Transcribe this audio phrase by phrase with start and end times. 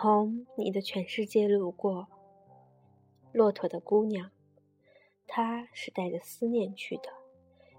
[0.00, 2.06] 从你的全世界路过，
[3.32, 4.30] 骆驼的姑娘，
[5.26, 7.08] 她是带着思念去的。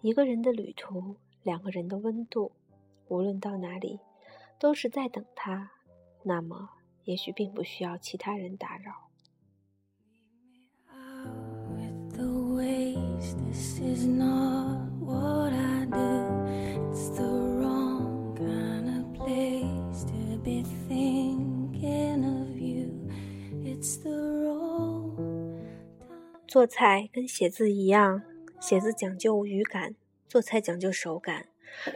[0.00, 1.14] 一个人的旅途，
[1.44, 2.50] 两个人的温度，
[3.06, 4.00] 无论到哪里，
[4.58, 5.70] 都是在等他。
[6.24, 6.70] 那么，
[7.04, 9.06] 也许并不需要其他人打扰。
[26.50, 28.22] 做菜跟写字一样，
[28.58, 29.94] 写字讲究语感，
[30.26, 31.46] 做菜讲究手感。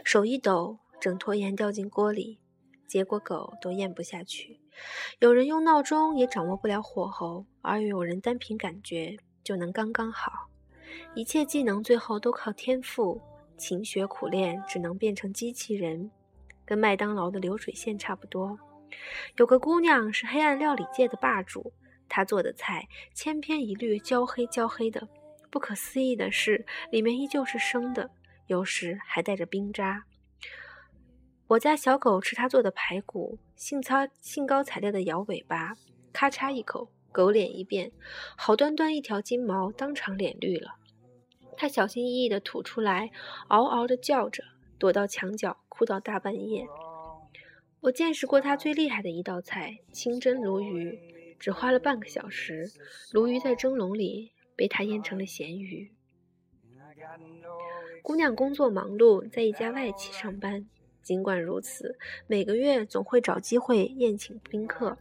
[0.05, 2.39] 手一抖，整坨盐掉进锅里，
[2.87, 4.61] 结果狗都咽不下去。
[5.19, 10.47] 有人用闹钟也掌握不了火候，而有人单凭感觉就能刚刚好。
[11.15, 13.19] 一切技能最后都靠天赋，
[13.57, 16.09] 勤学苦练只能变成机器人，
[16.63, 18.57] 跟麦当劳的流水线差不多。
[19.35, 21.73] 有个姑娘是黑暗料理界的霸主。
[22.07, 25.07] 他做的菜千篇一律，焦黑焦黑的。
[25.49, 28.11] 不可思议的是，里面依旧是生的，
[28.47, 30.03] 有时还带着冰渣。
[31.47, 35.73] 我家小狗吃他做的排骨，兴操兴高采烈地摇尾巴，
[36.11, 37.91] 咔嚓一口，狗脸一变，
[38.35, 40.71] 好端端一条金毛当场脸绿了。
[41.55, 43.11] 他小心翼翼地吐出来，
[43.47, 44.43] 嗷嗷地叫着，
[44.77, 46.67] 躲到墙角哭到大半夜。
[47.81, 51.14] 我见识过他最厉害的一道菜——清蒸鲈鱼。
[51.45, 52.71] 只花了半个小时，
[53.11, 55.91] 鲈鱼在蒸笼里被他腌成了咸鱼。
[58.01, 60.65] 姑娘工作忙碌，在一家外企上班。
[61.03, 64.97] 尽管如此，每个月总会找机会宴请宾客。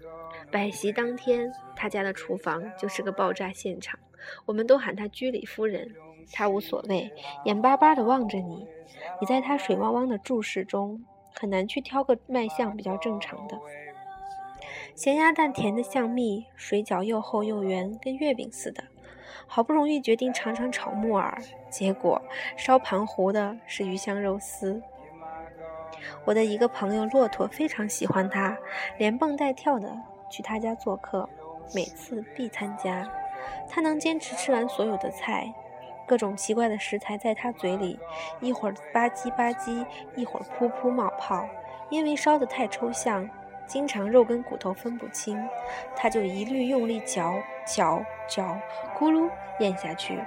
[0.53, 3.99] 摆席当天，他家的厨房就是个爆炸现场。
[4.45, 5.95] 我们都喊她居里夫人，
[6.31, 7.11] 她无所谓，
[7.47, 8.67] 眼巴巴地望着你。
[9.19, 13.59] 你在他水汪汪的注视中，很难去挑个卖相比较正常的。
[14.95, 18.85] 咸鸭蛋甜的像蜜，水饺又厚又圆，跟月饼似的。
[19.49, 21.37] 好不容易决定尝尝炒木耳，
[21.69, 22.23] 结果
[22.57, 24.81] 烧盘糊的是鱼香肉丝。
[26.25, 28.57] 我的一个朋友骆驼非常喜欢他，
[28.97, 29.93] 连蹦带跳的
[30.31, 31.29] 去他家做客，
[31.75, 33.11] 每次必参加。
[33.69, 35.53] 他能坚持吃完所有的菜，
[36.07, 37.99] 各种奇怪的食材在他嘴里
[38.41, 39.85] 一会儿吧唧吧唧，
[40.15, 41.45] 一会儿噗噗冒泡，
[41.91, 43.29] 因为烧得太抽象。
[43.67, 45.49] 经常肉跟骨头分不清，
[45.97, 47.35] 他就一律用力嚼
[47.67, 48.59] 嚼嚼，
[48.99, 50.19] 咕噜咽下去。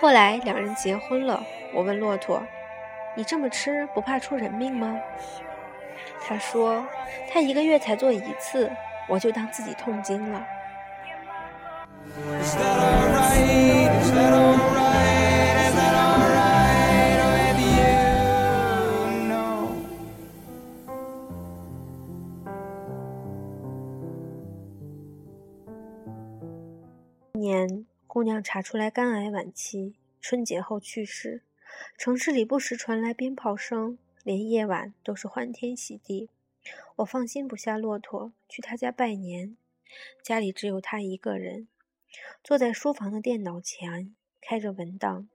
[0.00, 1.42] 后来两人结婚了，
[1.74, 2.42] 我问骆驼
[3.16, 4.98] ：“你这么吃不怕出人命吗？”
[6.26, 6.86] 他说
[7.30, 8.70] ：“他一个月才做一次，
[9.08, 10.46] 我就当自己痛经了。”
[28.18, 31.44] 姑娘查出来肝癌晚期，春节后去世。
[31.96, 36.28] 城市里不时传来鞭炮声，连夜晚都是欢天喜地。
[36.96, 39.56] 我放心不下骆驼，去他家拜年。
[40.20, 41.68] 家里只有他一个人，
[42.42, 45.28] 坐在书房的电脑前，开着文档。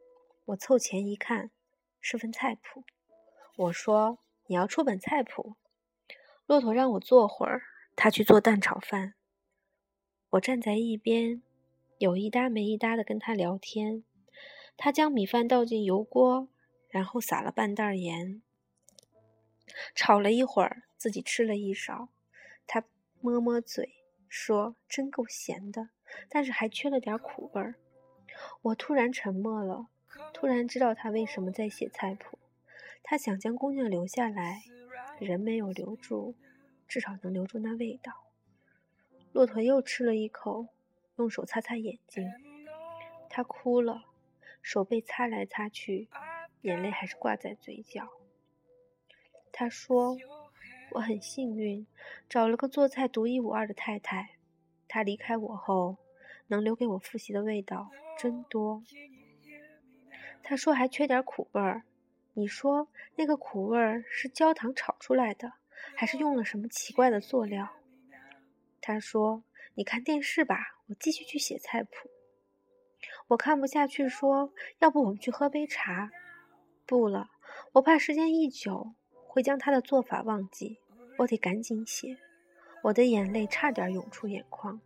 [0.48, 1.52] 我凑前一看，
[2.02, 2.84] 是份菜谱。
[3.56, 5.56] 我说：“你要出本菜谱？”
[6.46, 7.62] 骆驼让我坐会儿，
[7.96, 9.14] 他去做蛋炒饭。
[10.32, 11.42] 我站在一边。
[11.98, 14.04] 有一搭没一搭的跟他聊天，
[14.76, 16.50] 他将米饭倒进油锅，
[16.90, 18.42] 然后撒了半袋盐，
[19.96, 22.10] 炒了一会儿，自己吃了一勺。
[22.68, 22.84] 他
[23.22, 23.94] 摸摸嘴
[24.28, 25.90] 说：“真够咸的，
[26.28, 27.76] 但是还缺了点苦味儿。”
[28.64, 29.88] 我突然沉默了，
[30.34, 32.38] 突然知道他为什么在写菜谱。
[33.04, 34.64] 他想将姑娘留下来，
[35.20, 36.36] 人没有留住，
[36.88, 38.12] 至少能留住那味道。
[39.32, 40.68] 骆驼又吃了一口。
[41.18, 42.28] 用手擦擦眼睛，
[43.30, 44.04] 他哭了，
[44.62, 46.10] 手被擦来擦去，
[46.62, 48.10] 眼泪还是挂在嘴角。
[49.52, 50.18] 他说
[50.94, 51.86] ：“我很幸运，
[52.28, 54.38] 找了个做菜独一无二的太太。
[54.88, 55.98] 她离开我后，
[56.48, 58.84] 能留给我复习的味道真多。”
[60.42, 61.84] 他说：“还缺点苦味儿。
[62.34, 65.54] 你说那个苦味儿是焦糖炒出来的，
[65.96, 67.70] 还是用了什么奇怪的佐料？”
[68.82, 69.44] 他说
[69.76, 70.58] ：“你看电视吧。”
[70.90, 71.90] 我继续去写菜谱，
[73.28, 76.12] 我看不下去，说：“要不我们去喝杯茶？”
[76.86, 77.30] 不了，
[77.72, 78.94] 我怕时间一久
[79.28, 80.78] 会将他的做法忘记，
[81.20, 82.18] 我得赶紧写。
[82.84, 84.82] 我的眼泪差点涌出眼眶。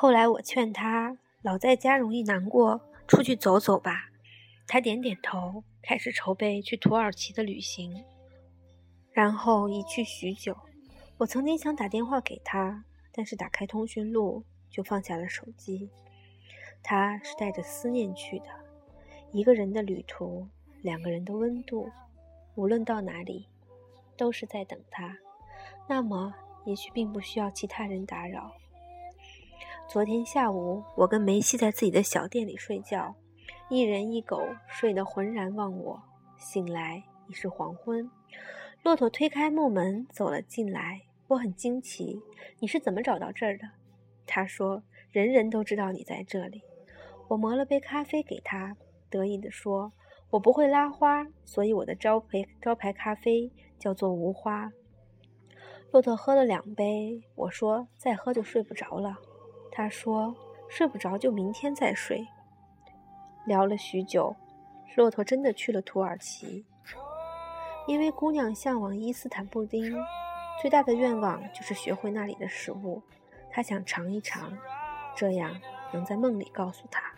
[0.00, 4.10] 后来我劝他，老在家容易难过，出去走走吧。
[4.64, 8.04] 他点点头，开始筹备去土耳其的旅行。
[9.10, 10.56] 然后一去许久。
[11.16, 15.90] 我曾经想打电话给他，但是打开通讯录就放下了手机。
[16.80, 18.46] 他是带着思念去的，
[19.32, 20.46] 一个人的旅途，
[20.80, 21.90] 两个人的温度，
[22.54, 23.48] 无论到哪里，
[24.16, 25.18] 都是在等他。
[25.88, 26.32] 那么，
[26.64, 28.52] 也许并不需要其他人打扰。
[29.88, 33.14] 昨天下午，我跟梅西在自己的小店里睡觉，
[33.70, 35.98] 一人一狗睡得浑然忘我，
[36.36, 38.06] 醒来已是黄昏。
[38.82, 42.20] 骆驼推开木门走了进来，我很惊奇，
[42.58, 43.64] 你是怎么找到这儿的？
[44.26, 46.60] 他说：“人人都知道你在这里。”
[47.28, 48.76] 我磨了杯咖啡给他，
[49.08, 49.90] 得意地说
[50.28, 54.70] ：“我不会拉花，所以我的招牌招牌咖啡叫做无花。”
[55.90, 59.16] 骆驼喝了两杯，我说：“再喝就睡不着了。”
[59.78, 60.34] 他说
[60.68, 62.26] ：“睡不着就明天再睡。”
[63.46, 64.34] 聊了许久，
[64.96, 66.64] 骆驼真的去了土耳其。
[67.86, 69.96] 因为姑娘向往伊斯坦布丁，
[70.60, 73.00] 最大的愿望就是学会那里的食物。
[73.52, 74.52] 她想尝一尝，
[75.14, 75.54] 这样
[75.92, 77.12] 能在梦里告诉他。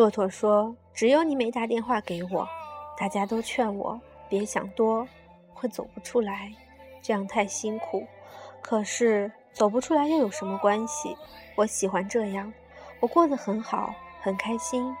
[0.00, 0.74] 骆驼说。
[0.94, 2.48] 只有你没打电话给我，
[2.96, 4.00] 大家都劝我
[4.30, 5.06] 别想多，
[5.52, 6.50] 会走不出来，
[7.02, 8.06] 这样太辛苦。
[8.62, 11.14] 可是走不出来又有什么关系？
[11.54, 12.50] 我喜欢这样，
[12.98, 14.96] 我过得很好，很开心。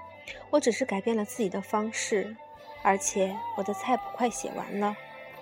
[0.50, 2.36] 我只是改变了自己的方式，
[2.82, 4.94] 而且我的菜谱快写完了。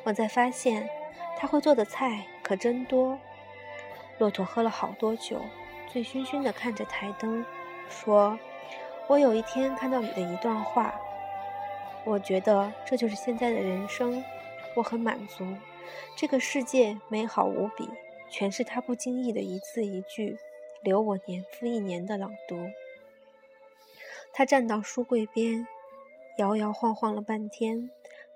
[0.04, 0.88] 我在发现，
[1.36, 3.18] 他会做的菜可真多。
[4.18, 5.40] 骆驼喝了好多酒，
[5.92, 7.44] 醉醺醺地看着台灯，
[7.88, 8.38] 说。
[9.08, 10.94] 我有一天看到你的一段话，
[12.04, 14.22] 我觉得这就是现在的人生，
[14.76, 15.46] 我很满足。
[16.14, 17.88] 这个世界美好无比，
[18.28, 20.36] 全是他不经意的一字一句，
[20.82, 22.70] 留我年复一年的朗读。
[24.34, 25.66] 他站到书柜边，
[26.36, 27.90] 摇摇晃晃了半天，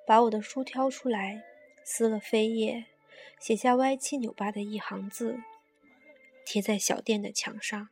[0.06, 1.42] 把我的书挑出来，
[1.84, 2.86] 撕了扉页，
[3.38, 5.38] 写下歪七扭八的一行字，
[6.46, 7.90] 贴在小店的墙上。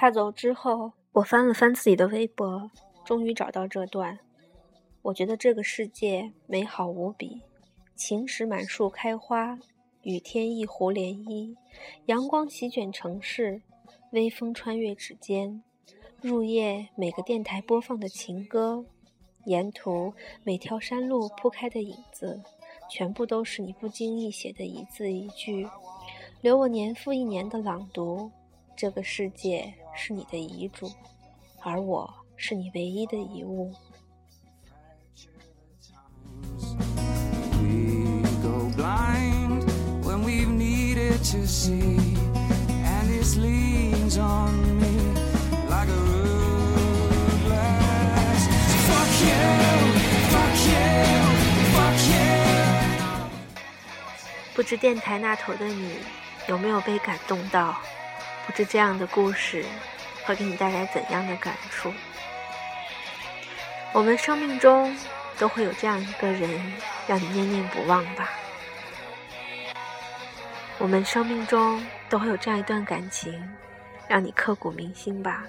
[0.00, 2.70] 他走之后，我翻了翻自己的微博，
[3.04, 4.18] 终于找到这段。
[5.02, 7.42] 我觉得这个世界美好无比，
[7.96, 9.58] 晴时满树开花，
[10.00, 11.54] 雨天一湖涟漪，
[12.06, 13.60] 阳光席卷城市，
[14.12, 15.62] 微风穿越指尖，
[16.22, 18.82] 入夜每个电台播放的情歌，
[19.44, 22.42] 沿途每条山路铺开的影子，
[22.88, 25.68] 全部都是你不经意写的一字一句，
[26.40, 28.30] 留我年复一年的朗读。
[28.76, 30.90] 这个世界是你的遗嘱，
[31.62, 33.72] 而我是你唯一的遗物。
[54.54, 55.94] 不知电台那头的你
[56.46, 57.76] 有没有被感动到？
[58.46, 59.64] 不知这样的故事
[60.24, 61.92] 会给你带来怎样的感触？
[63.92, 64.96] 我们生命中
[65.38, 66.72] 都会有这样一个人，
[67.06, 68.30] 让你念念不忘吧。
[70.78, 73.32] 我们生命中都会有这样一段感情，
[74.08, 75.44] 让你刻骨铭心吧。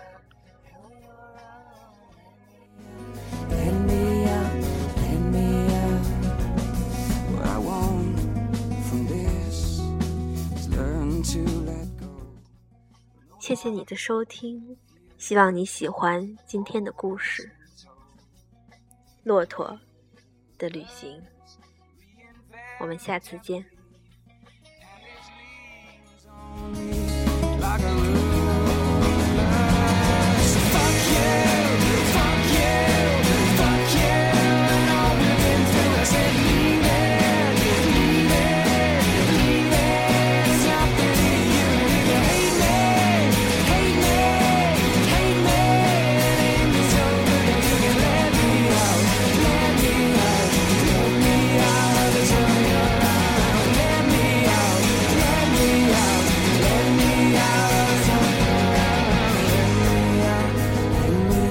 [13.61, 14.75] 谢你的收听，
[15.19, 17.43] 希望你喜欢今天的故事
[19.21, 19.79] 《骆驼
[20.57, 21.21] 的旅行》。
[22.79, 23.63] 我们下次见。